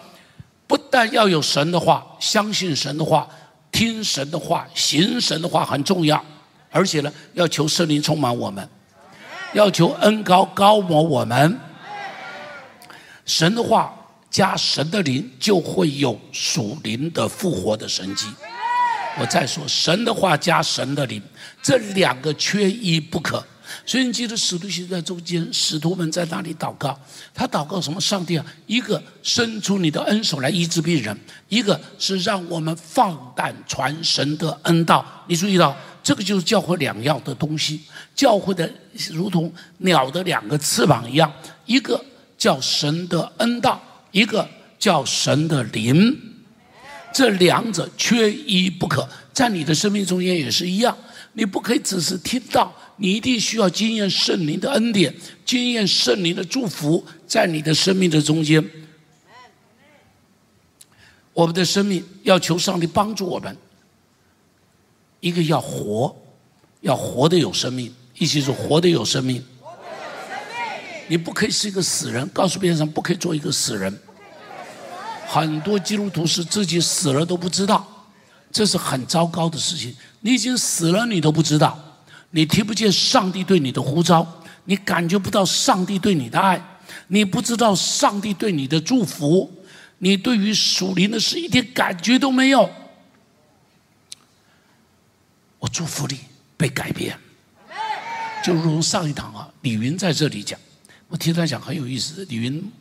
[0.67, 3.27] 不但要有神的话，相信神的话，
[3.71, 6.23] 听神的话，行神的话很重要，
[6.69, 8.69] 而且呢，要求圣灵充满我们，
[9.53, 11.57] 要求恩高高摩我们。
[13.25, 13.95] 神的话。
[14.31, 18.25] 加神的灵，就会有属灵的复活的神迹。
[19.19, 21.21] 我再说，神的话加神的灵，
[21.61, 23.45] 这两个缺一不可。
[23.85, 26.97] 所以你记得使徒行在中间，使徒们在那里祷告？
[27.33, 27.99] 他祷告什么？
[27.99, 31.17] 上帝啊，一个伸出你的恩手来医治病人，
[31.49, 35.05] 一个是让我们放胆传神的恩道。
[35.27, 37.81] 你注意到，这个就是教会两样的东西。
[38.15, 38.69] 教会的
[39.09, 41.31] 如同鸟的两个翅膀一样，
[41.65, 42.01] 一个
[42.37, 43.81] 叫神的恩道。
[44.11, 44.47] 一个
[44.77, 46.17] 叫神的灵，
[47.13, 49.07] 这两者缺一不可。
[49.33, 50.95] 在你的生命中间也是一样，
[51.33, 55.13] 你不可以只是听到，你一定需要经验圣灵的恩典，
[55.45, 58.63] 经验圣灵的祝福，在你的生命的中间。
[61.33, 63.55] 我们的生命要求上帝帮助我们，
[65.21, 66.13] 一个要活，
[66.81, 69.41] 要活的有生命，一起说活的有生命。
[71.11, 73.93] 你不可以是一个死人，告诉别人不可以做一个死人。
[75.27, 77.85] 很多基督徒是自己死了都不知道，
[78.49, 79.93] 这是很糟糕的事情。
[80.21, 81.77] 你已经死了，你都不知道，
[82.29, 84.25] 你听不见上帝对你的呼召，
[84.63, 86.63] 你感觉不到上帝对你的爱，
[87.07, 89.51] 你不知道上帝对你的祝福，
[89.97, 92.69] 你对于属灵的事一点感觉都没有。
[95.59, 96.21] 我祝福你
[96.55, 97.19] 被改变，
[98.45, 100.57] 就如同上一堂啊，李云在这里讲。
[101.11, 102.71] 我听他讲很有意思，李云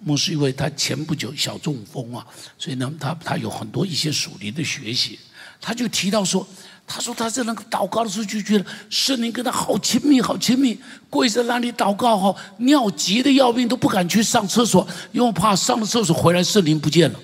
[0.00, 2.26] 牧师因为他前不久小中风啊，
[2.58, 5.16] 所以呢，他他有很多一些属灵的学习，
[5.60, 6.44] 他就提到说，
[6.88, 10.76] 他说他在那个祷告的时候就觉得圣灵跟他好亲密，好亲密，
[11.08, 17.20] 跪在那里祷告哈，尿急的要命都不敢去上厕所，因为怕上了厕所回来圣灵不见了。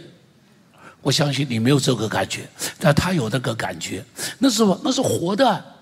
[1.02, 4.04] 我相信你没有这个感觉，但他有那个感觉，
[4.38, 4.80] 那是什么？
[4.84, 5.73] 那是活的。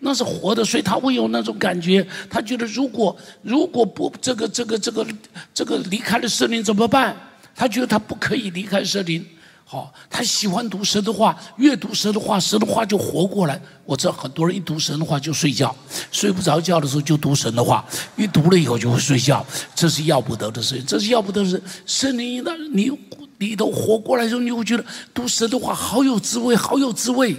[0.00, 2.06] 那是活的，所以他会有那种感觉。
[2.28, 5.06] 他觉得，如果如果不这个这个这个
[5.54, 7.14] 这个离开了森林怎么办？
[7.54, 9.24] 他觉得他不可以离开森林。
[9.64, 13.60] 好，他喜欢读神的话，越读神的话，神的话就活过来。
[13.84, 15.72] 我知道很多人一读神的话就睡觉，
[16.10, 17.84] 睡不着觉的时候就读神的话，
[18.16, 21.62] 一读了以后就会睡觉，这是要不得的事情，这是要不得的事。
[21.86, 22.90] 森林的你
[23.38, 24.84] 你都活过来之后，你会觉得
[25.14, 27.36] 读神的话好有滋味，好有滋味。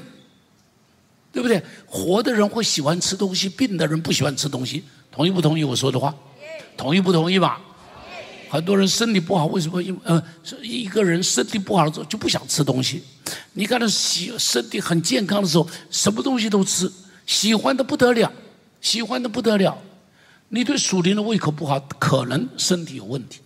[1.31, 1.63] 对不对？
[1.85, 4.83] 活的人会喜欢吃东西，病的人不喜欢吃东西。
[5.11, 6.13] 同意不同意我说的话？
[6.77, 7.61] 同意不同意吧？
[8.49, 9.81] 很多人身体不好，为什么？
[9.81, 10.21] 因呃，
[10.61, 13.01] 一个人身体不好的时候就不想吃东西。
[13.53, 16.91] 你看他喜身体很健康的时候，什么东西都吃，
[17.25, 18.29] 喜欢的不得了，
[18.81, 19.77] 喜欢的不得了。
[20.49, 23.39] 你对属灵的胃口不好，可能身体有问题。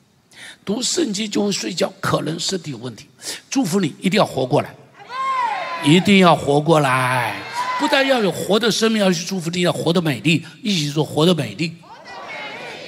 [0.64, 3.06] 读圣经就会睡觉，可能身体有问题。
[3.48, 4.76] 祝福你，一定要活过来，
[5.84, 7.36] 一定要活过来。
[7.80, 10.46] 不但要有活的生命，要去祝福你，要活得美丽。
[10.62, 11.76] 一起说活得美丽，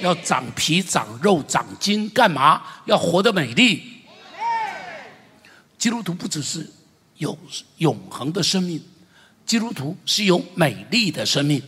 [0.00, 2.62] 要长皮、长肉、长筋，干嘛？
[2.86, 3.82] 要活得美丽。
[5.76, 6.68] 基督徒不只是
[7.16, 7.36] 有
[7.76, 8.82] 永恒的生命，
[9.44, 11.62] 基督徒是有美丽的生命。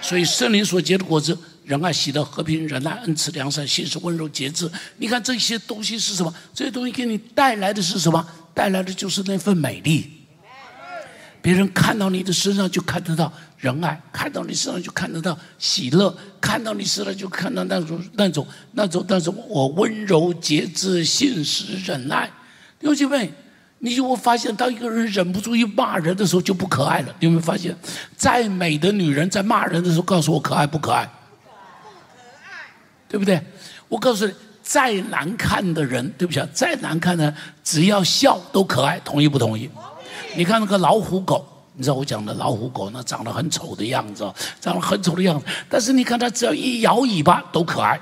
[0.00, 1.38] 所以圣灵所结的果子。
[1.64, 4.68] 仁爱、喜乐、和平、忍耐、恩慈、良善、信实、温柔、节制。
[4.96, 6.34] 你看这些东西是什么？
[6.52, 8.26] 这些东西给你带来的是什么？
[8.52, 10.21] 带来的就是那份美丽。
[11.42, 22.30] 别人看到你的身上就看得到仁爱，看到你身上就看得到喜乐，看到你身上就看到那种、那种、那种、那种我温柔、节制、信实、忍耐。
[22.78, 23.32] 弟兄姐妹，
[23.78, 27.14] 你就会发现，当一个人忍不住一骂人的时候，就不可爱了。
[27.18, 27.76] 你有没有发现？
[28.16, 31.10] 再美的女人在骂人的时候，告诉我可爱不可爱？
[33.08, 33.40] 对不对？
[33.88, 39.68] 我告诉你，再难看的人，对不起啊，再难看的，只要笑都可爱，同意不同意？
[40.34, 48.00] 你看那个老虎狗，你知道我讲的老虎狗，那长得很丑的样子，长得很丑的样子，但是你看它只要一摇尾巴都可爱，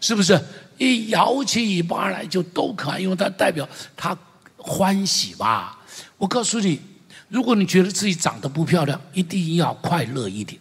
[0.00, 0.38] 是不是？
[0.76, 4.16] 一摇起尾巴来就都可爱，因为它代表它
[4.56, 5.76] 欢喜吧。
[6.16, 6.80] 我告诉你，
[7.28, 10.60] 如果你觉得自己长得不漂亮，一定要快乐一点，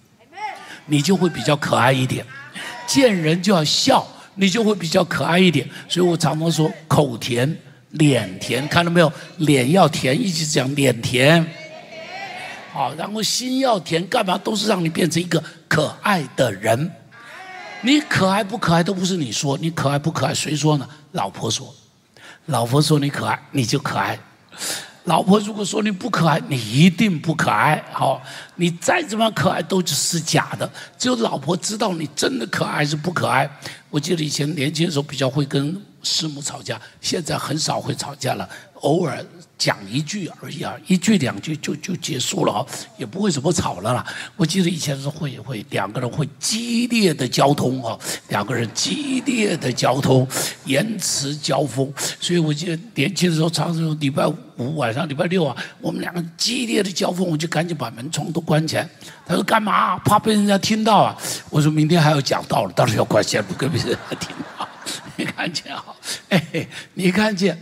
[0.88, 2.26] 你就会比较可爱一点。
[2.88, 5.70] 见人就要笑，你就会比较可爱一点。
[5.88, 7.56] 所以我常常说口甜
[7.98, 9.12] 脸甜，看到没有？
[9.38, 11.46] 脸要甜，一直讲脸甜。
[12.72, 16.92] 好，然后心要甜，干嘛都是让你变成一个可爱的人。
[17.82, 20.88] 你可爱不可爱都不是你说，你可爱不可爱谁说呢？
[21.12, 21.74] 老婆说，
[22.48, 24.18] 老婆说你可爱，你就可爱。
[25.06, 27.82] 老婆如果说你不可爱，你一定不可爱。
[27.94, 28.22] 好，
[28.56, 30.70] 你再怎么可爱都只是假的。
[30.98, 33.50] 只有老婆知道你真的可爱还是不可爱。
[33.90, 38.48] 我记得以前年轻的时候比较会跟师母吵架，现在很少会吵架了，
[38.82, 39.24] 偶尔。
[39.58, 42.66] 讲一句而已啊，一句两句就就结束了啊，
[42.96, 44.06] 也不会怎么吵了啦。
[44.36, 50.28] 我记得以前是会会两个人会激烈的交通啊，两个人激烈的交通，
[50.66, 51.92] 言辞交锋。
[52.20, 58.88] 所以我记得年轻的时候，常常礼拜五晚上、礼拜六啊，我们两个激烈的交锋，我就赶紧把门窗都关起来。
[59.26, 59.98] 他说干嘛？
[60.06, 61.18] 怕被人家听到啊？
[61.50, 64.30] 我说明天还要讲道理，到时候要关起来，不给别人听
[65.18, 65.26] 没。
[65.26, 65.84] 看见啊？
[66.30, 67.60] 哎，你看见？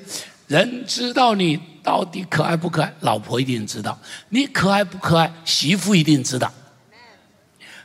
[0.48, 3.98] 人知道你到底可爱不可爱，老婆一定知道；
[4.30, 6.52] 你可爱不可爱，媳妇一定知道。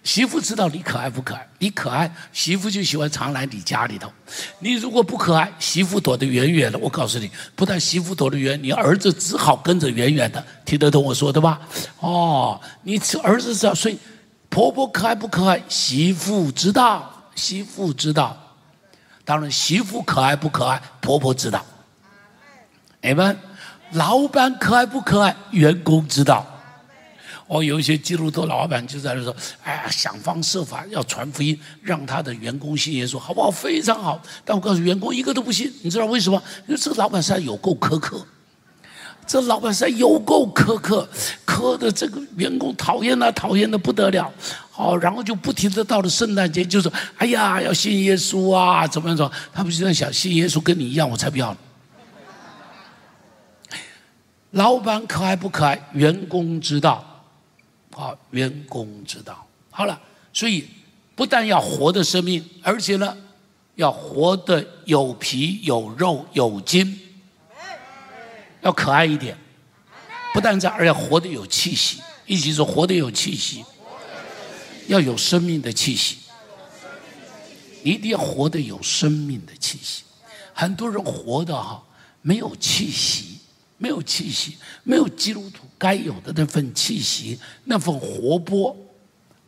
[0.03, 4.11] 媳妇知道你可爱不可爱，你可爱，媳妇就喜欢常来你家里头。
[4.59, 6.79] 你如果不可爱，媳妇躲得远远的。
[6.79, 10.45] 我告诉你，不但媳妇躲得远，你儿子只好跟着远远的。
[10.67, 11.61] 听得懂我说的吧？
[12.01, 13.99] 哦，你儿子知道，所以
[14.51, 18.50] 婆婆可爱不可爱，媳妇知道，媳妇知道。
[19.31, 21.65] 当然，媳妇可爱不可爱，婆婆知道。
[23.01, 23.39] 你们
[23.93, 25.37] 老板可爱不可爱？
[25.53, 26.45] 员工知道。
[27.47, 33.49] 哦，有一些基督徒老板就在那说：“哎呀，想方设法要传福音，让他的员工信耶稣，好不好？
[33.49, 35.73] 非常好。”但我告诉员工，一个都不信。
[35.85, 36.43] 你知道为什么？
[36.67, 38.27] 因为这个老板实在有够苛刻。
[39.29, 41.09] 这老板实在有够苛刻，
[41.47, 44.29] 苛的这个员工讨厌他，讨厌的不得了。
[44.81, 51.55] 哦，然后就不停的到了圣诞节，就是：“哎呀，要信耶稣啊，怎么样？”怎么他们就在想，信耶稣跟你一样，我才不要。
[54.53, 55.79] 老板可爱不可爱？
[55.93, 57.05] 员工知道，
[57.95, 59.47] 啊，员工知道。
[59.71, 60.01] 好了，
[60.33, 60.67] 所以
[61.15, 63.15] 不但要活的生命，而且呢，
[63.75, 66.99] 要活的有皮有肉有筋，
[68.63, 69.37] 要可爱一点。
[70.33, 73.65] 不但这而要活的有气息，一起说活的有气息，
[74.91, 76.19] 要有生命的气息，
[77.83, 80.03] 一定要活的有生命的气息。
[80.53, 81.83] 很多人活的哈
[82.23, 83.37] 没有气息。
[83.83, 88.77] 没有气息，没有基督徒该有的那份气息，那份活泼，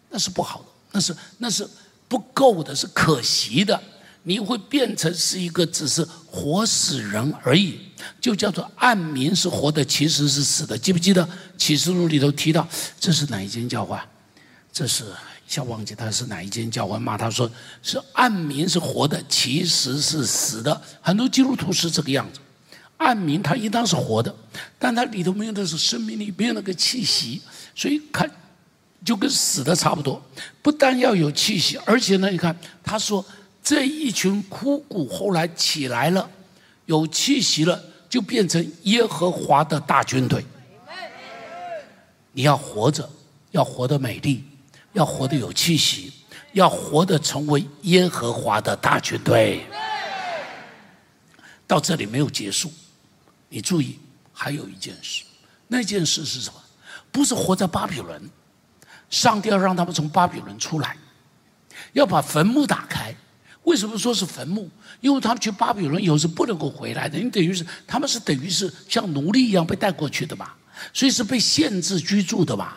[0.09, 1.69] 那是不好的，那是那是
[2.09, 3.79] 不够的，是可惜的。
[4.23, 7.79] 你会变成是一个只是活死人而已，
[8.23, 10.79] 就叫做暗名是活的，其实是死的。
[10.79, 11.29] 记不记得
[11.59, 12.67] 启示录里头提到
[12.99, 13.99] 这是哪一间教会？
[14.73, 15.05] 这是
[15.53, 17.51] 下忘记他是哪一间教会骂他说
[17.83, 20.81] 是暗名是活的，其实是死的。
[21.01, 22.41] 很多基督徒是这个样子。
[22.97, 24.35] 暗民他应当是活的，
[24.79, 27.43] 但他里头没有的是生命里没有那个气息，
[27.75, 28.31] 所以看
[29.05, 30.23] 就跟死的差不多。
[30.63, 33.25] 不但要有气息，而且呢，你看他说
[33.63, 36.31] 这一群枯骨后来起来了，
[36.87, 40.45] 有气息了，就变成耶和华的大军队。
[42.33, 43.11] 你要活着，
[43.51, 44.45] 要活得美丽，
[44.93, 46.13] 要活得有气息，
[46.53, 49.67] 要活得成为耶和华的大军队。
[51.67, 52.71] 到这里没有结束，
[53.49, 53.99] 你注意，
[54.33, 55.25] 还有一件事，
[55.69, 56.61] 那件事是什么？
[57.11, 58.21] 不是活在巴比伦，
[59.09, 60.97] 上帝要让他们从巴比伦出来，
[61.95, 63.15] 要把坟墓打开。
[63.63, 64.69] 为什么说是坟墓？
[65.01, 70.51] 因为他们去巴比伦以后是不能够回来的，你等于是他们是等于是像奴隶一样被带过去的嘛，
[70.93, 72.77] 所以是被限制居住的嘛。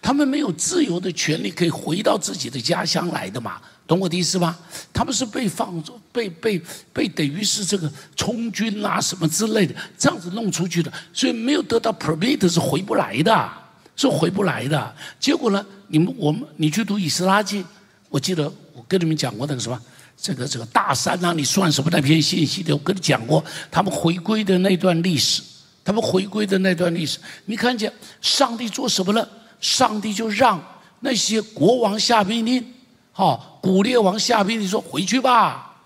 [0.00, 4.56] 他们没有自由的权利可以回到自己的家乡来的嘛，懂我的意思吗？
[4.92, 6.60] 他们是被放被被
[6.92, 13.50] 被等于是这个充军啊什么之类的这样子弄出去的，所以没有得到 permit 是回不来的，
[13.96, 14.94] 是回不来的。
[15.18, 17.64] 结果呢，你们我们你去读以斯拉记，
[18.08, 19.80] 我记得我跟你们讲过那个什么。
[20.18, 22.74] 这个这个大山啊，你算什么那篇信息的？
[22.74, 25.42] 我跟你讲过，他们回归的那段历史，
[25.84, 29.28] 他们回归的那段历史，你看见上帝做什么了？
[29.60, 30.62] 上帝就让
[31.00, 32.74] 那些国王下命令，
[33.12, 35.76] 好，古列王下命令说回去吧，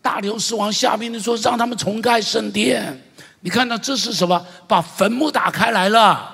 [0.00, 3.02] 大流士王下命令说让他们重盖圣殿。
[3.40, 4.44] 你看到这是什么？
[4.66, 6.32] 把坟墓打开来了。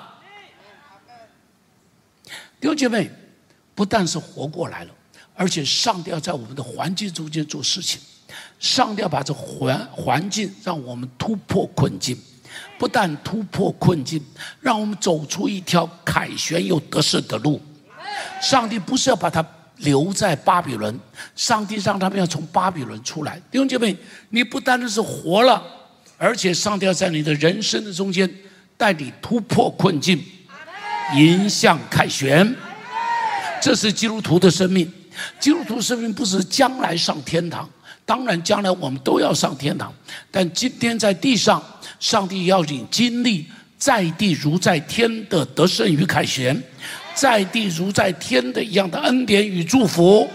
[2.59, 3.11] 弟兄姐妹，
[3.75, 4.91] 不但是活过来了。
[5.35, 7.99] 而且上帝要在我们的环境中间做事情，
[8.59, 12.17] 上帝要把这环环境让我们突破困境，
[12.77, 14.23] 不但突破困境，
[14.59, 17.61] 让我们走出一条凯旋又得胜的路。
[18.41, 19.45] 上帝不是要把他
[19.77, 20.97] 留在巴比伦，
[21.35, 23.41] 上帝让他们要从巴比伦出来。
[23.49, 23.95] 弟兄姐妹，
[24.29, 25.61] 你不单单是活了，
[26.17, 28.29] 而且上帝要在你的人生的中间
[28.77, 30.23] 带你突破困境，
[31.15, 32.55] 迎向凯旋。
[33.61, 34.91] 这是基督徒的生命。
[35.39, 37.69] 基督徒生命不是将来上天堂，
[38.05, 39.93] 当然将来我们都要上天堂。
[40.29, 41.63] 但今天在地上，
[41.99, 43.45] 上帝要你经历
[43.77, 46.61] 在地如在天的得胜与凯旋，
[47.13, 50.29] 在地如在天的一样的恩典与祝福。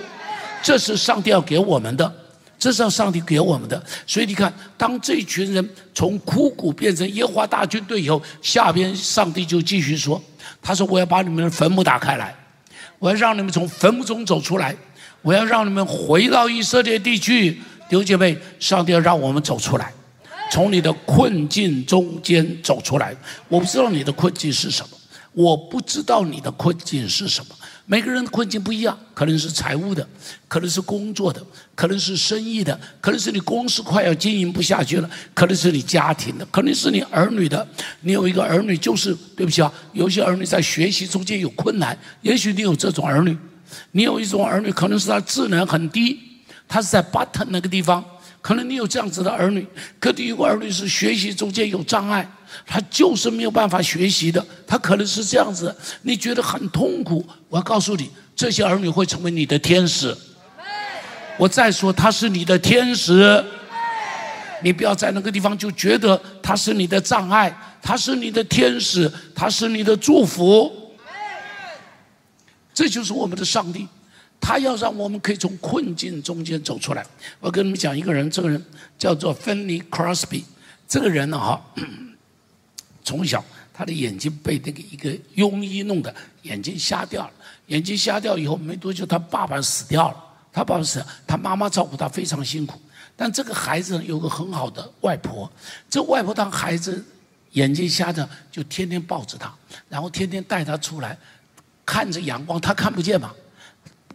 [0.63, 2.13] 这是上帝要给我们的，
[2.59, 3.81] 这是上帝给我们的。
[4.07, 10.23] 所以你看，当这群人从枯骨变成耶和华大军队以后，下边上帝就继续说
[10.61, 12.35] ：“他说我要把你们的坟墓打开来。”
[12.99, 14.75] 我要让你们从坟墓中走出来，
[15.29, 17.51] 我要让你们回到以色列地区。
[17.87, 19.93] 弟兄姐妹，上帝要让我们走出来，
[20.51, 23.15] 从你的困境中间走出来。
[23.47, 24.97] 我不知道你的困境是什么，
[25.35, 27.55] 我不知道你的困境是什么。
[27.85, 30.07] 每个人的困境不一样，可能是财务的，
[30.49, 37.67] 可能是工作的，可能是生意的，可能是你公司快要经营不下去了，可能是你家庭的，可能是你儿女的。
[38.01, 43.37] 你有一个儿女，就是对不起啊，有些儿女在学习中间有困难，也许你有这种儿女，
[43.93, 46.19] 你有一种儿女，可能是他智能很低，
[46.67, 48.05] 他是在 button 那个地方。
[48.41, 49.67] 可能你有这样子的儿女，
[49.99, 52.27] 可能有个儿女是学习中间有障碍，
[52.65, 57.27] 他就是没有办法学习的，他可能是这样子，你觉得很痛苦。
[57.49, 60.17] 我要告诉你，这些儿女会成为你的天使。
[61.37, 63.45] 我再说，他是你的天使，
[64.63, 70.73] 你不要在那个地方就觉得他是你的障碍，他是你的天使，他是你的祝福。
[72.79, 73.89] 这就是我们的上帝。
[74.41, 77.05] 他要让我们可以从困境中间走出来。
[77.41, 78.65] 我跟你们讲一个人，这个人
[78.97, 80.45] 叫做芬尼· b 斯比。
[80.87, 81.61] 这个人呢，哈，
[83.03, 87.33] 从小他的眼睛被那个一个庸医弄的眼睛瞎掉了。
[87.67, 90.17] 眼睛瞎掉以后没多久，他爸爸死掉了。
[90.53, 92.81] 他爸爸死，他妈妈照顾他非常辛苦。
[93.17, 95.51] 但这个孩子有个很好的外婆，
[95.91, 97.05] 这外婆当孩子
[97.55, 99.53] 眼睛瞎的，就天天抱着他，
[99.89, 101.19] 然后天天带他出来，
[101.89, 103.33] 看着阳光，他看不见嘛。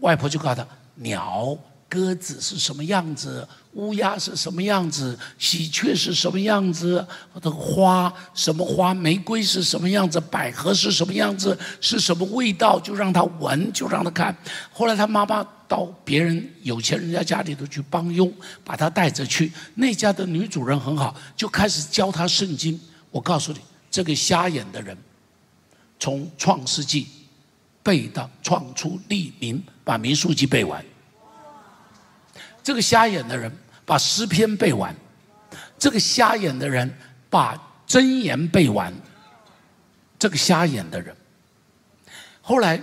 [0.01, 1.57] 外婆就告诉他：鸟、
[1.89, 7.03] 鸽子是什么样子，乌鸦是什么样子，喜鹊是什么样子，
[7.41, 14.37] 的花什么花，玫瑰是什么样子，百合是什么样子，是什么味道，就让他闻，就让他看。
[14.71, 18.31] 后来他妈妈到别人有钱人家家里头去帮佣，
[18.63, 19.51] 把他带着去。
[19.73, 22.79] 那家的女主人很好，就开始教他圣经。
[23.09, 23.59] 我告诉你，
[23.89, 24.95] 这个瞎眼的人，
[25.99, 27.07] 从创世纪。
[27.83, 30.83] 背到创出立名，把民书记背完。
[32.63, 33.51] 这个瞎眼的人
[33.85, 34.95] 把诗篇背完，
[35.77, 36.91] 这个瞎眼的人
[37.29, 38.93] 把箴言背完。
[40.17, 41.13] 这个瞎眼的人，
[42.41, 42.81] 后来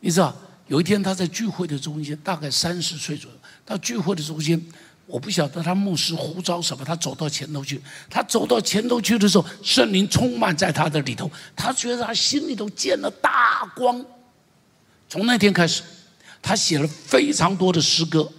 [0.00, 0.34] 你知道，
[0.66, 3.36] 有一天他在聚会的中间，大概三十岁左右，
[3.66, 4.58] 到聚会的中间。
[5.08, 7.82] 我不晓得他牧师呼召什么，他走到前头去。
[8.10, 14.04] 他走到前头去的时候，圣灵充满在他的里头，他觉得他心里头见了大光。
[15.08, 15.82] 从那天开始，
[16.42, 18.30] 他写了非常多的诗歌，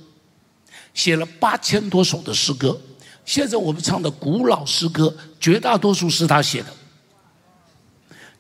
[0.94, 2.80] 写了八千多首的诗歌。
[3.26, 6.68] 现在我们唱的古老诗歌，绝大多数是他写的。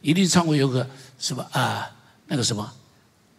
[0.01, 1.89] 一定唱过有个什么啊，
[2.27, 2.71] 那个什么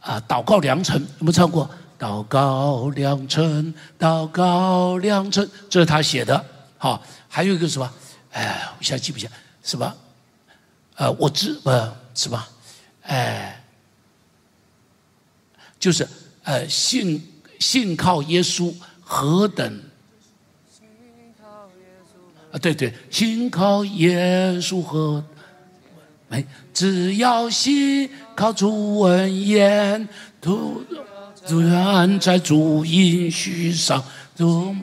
[0.01, 1.71] 啊，祷告良辰，有没有唱过？
[2.01, 6.43] 祷告良辰，祷告良辰，这是他写的
[6.79, 7.93] 好，还有一个什么？
[8.33, 9.33] 哎，我现在记不起来，
[9.63, 9.95] 是吧？
[10.97, 12.49] 呃，我知呃，是吧？
[13.03, 13.63] 哎，
[15.79, 16.09] 就是
[16.45, 17.23] 呃，信
[17.59, 19.83] 信靠耶稣何等？
[22.53, 25.23] 啊，对对，信靠耶稣和
[26.29, 30.09] 没，只要信靠主恩言，
[30.41, 30.83] 主
[31.59, 34.03] 愿在主应许上，
[34.37, 34.75] 主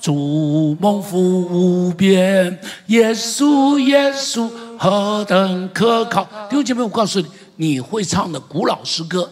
[0.00, 6.24] 主蒙福无边，耶稣耶稣何等可靠！
[6.48, 9.30] 弟兄姐妹，我告诉你，你会唱的古老诗歌，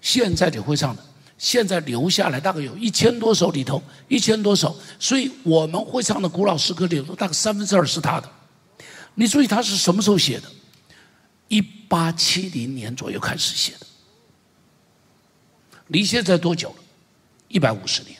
[0.00, 1.02] 现在你会唱的。
[1.38, 8.28] 现在留下来大概有一千多首里头，一千多首，所以我们会唱的古老诗歌里头，大概三分之二是他的。
[9.14, 10.48] 你注意他是什么时候写的？
[11.46, 13.86] 一八七零年左右开始写的，
[15.88, 16.76] 离现在多久了？
[17.48, 18.16] 一百五十年。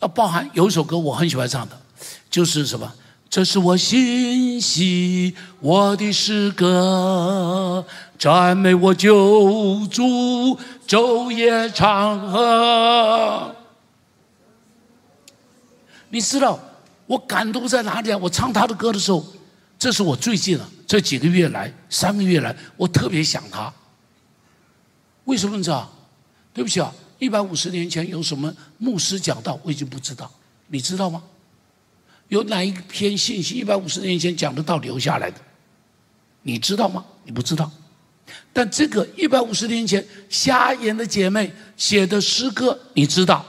[0.00, 1.80] 要包含有一首歌我很喜欢唱的，
[2.30, 2.92] 就是什么？
[3.28, 7.84] 这是我心系我的诗歌。
[8.18, 13.54] 赞美我救主，昼夜长河。
[16.08, 16.58] 你知道
[17.06, 18.18] 我感动在哪里啊？
[18.18, 19.24] 我唱他的歌的时候，
[19.78, 23.72] 这是我最近啊这几个月来、三个月来，我特别想他。
[25.26, 25.88] 为什么你知道？
[26.52, 30.28] 对不起啊，一百五十年前有什么牧师讲道，我已经不知道。
[30.68, 31.22] 你知道吗？
[32.28, 35.38] 有哪一篇信息一百五十年前讲的道留下来的？
[36.42, 37.04] 你知道吗？
[37.24, 37.70] 你不知道。
[38.52, 43.44] 但这个一百五十年前瞎眼的姐妹写的诗歌，你知道？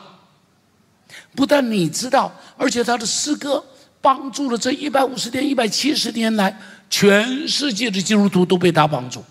[1.36, 3.64] 不但你知道，而且她的诗歌
[4.02, 6.56] 帮助了这一百五十年、一百七十年来
[6.90, 9.24] 全世界的基督徒都被她帮助，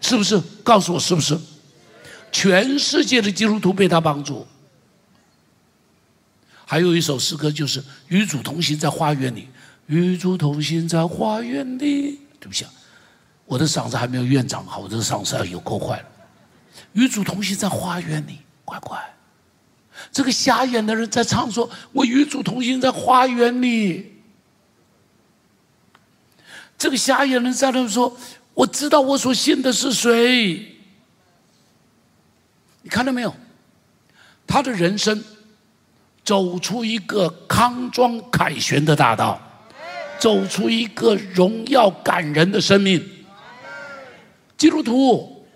[0.00, 0.40] 是不是？
[0.62, 1.38] 告诉我是不是？
[2.32, 4.46] 全世界的基督徒被他帮助。
[6.64, 9.42] 还有一首诗歌就是《与主同行在花园里》，
[9.86, 12.20] 与主同行在花园里。
[12.38, 12.70] 对不起啊。
[13.44, 16.06] 我的嗓子还没有院长好，我这个嗓子有够坏了。
[16.92, 18.96] 与主同行在花园里，乖乖。
[20.12, 24.14] 这个瞎眼的人在唱说：“我与主同行在花园里。”
[26.78, 28.16] 这个瞎眼的人在那说
[28.54, 30.66] ：“我知道我所信的是谁。”
[32.82, 33.34] 你看到没有？
[34.46, 35.22] 他的人生
[36.24, 39.40] 走出一个康庄凯旋的大道，
[40.18, 43.06] 走出一个荣耀感人的生命。
[44.56, 45.46] 基督徒，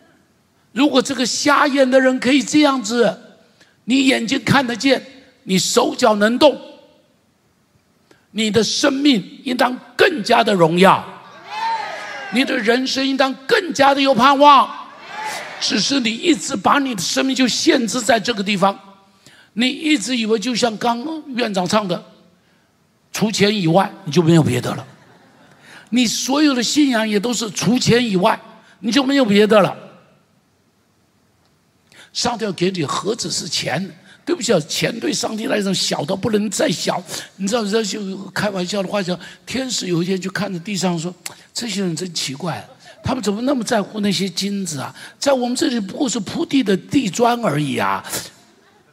[0.73, 3.19] 如果这个瞎眼的人可以这样子，
[3.85, 5.05] 你眼睛看得见，
[5.43, 6.57] 你手脚能动，
[8.31, 11.14] 你的生命应当更加的荣耀，
[12.35, 14.69] 你的人生应当更加的有盼望。
[15.61, 18.79] 只是你一直把你的生命就限制在这个地方，
[19.55, 22.05] 你一直以为就像刚院长唱的，
[23.13, 24.87] 除钱以外你就没有别的了，
[25.89, 28.39] 你所有的信仰也都是除钱以外。
[28.81, 29.75] 你就没有别的了。
[32.13, 33.97] 上帝要给你何止是钱？
[34.25, 37.03] 对不起啊，钱对上帝来说小到不能再小。
[37.37, 41.15] 你知道，这就开玩笑的话讲，天使有一天就看着地上说
[41.53, 42.67] ：“这些人真奇怪，
[43.03, 44.95] 他们怎么那么在乎那些金子啊？
[45.19, 48.03] 在我们这里不过是铺地的地砖而已啊，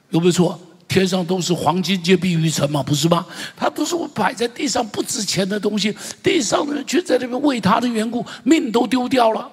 [0.10, 0.60] 有没有错？
[0.88, 3.26] 天上都是黄金皆碧玉城嘛，不是吗？
[3.56, 9.50] 他都是我摆在地上不值钱的东西，地上的人却在那边为他的缘故命都丢掉了。”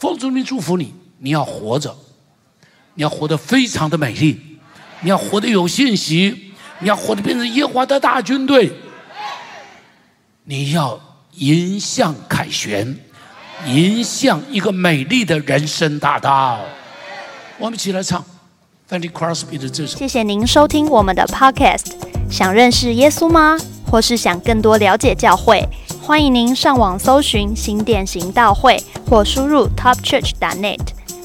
[0.00, 1.94] 奉主名祝福你，你要活着，
[2.94, 4.40] 你要活得非常的美丽，
[5.02, 8.72] 你要活得有信心，你要活得变成耶和华的大军队，
[10.44, 10.98] 你要
[11.34, 12.98] 迎向凯旋，
[13.66, 16.58] 迎向一个美丽的人生大道。
[17.58, 18.24] 我们一起来唱
[18.88, 19.98] Fanny Crosby 的这首。
[19.98, 21.92] 谢谢您收听我们的 Podcast。
[22.30, 23.58] 想认识耶稣吗？
[23.90, 25.68] 或是想更多了解教会？
[26.00, 30.78] 欢迎您上网搜寻新店行道会，或输入 topchurch.net，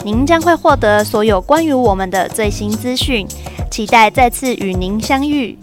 [0.04, 3.28] 您将会获得所有关于我们的最新资讯。
[3.70, 5.58] 期待再次与您相遇。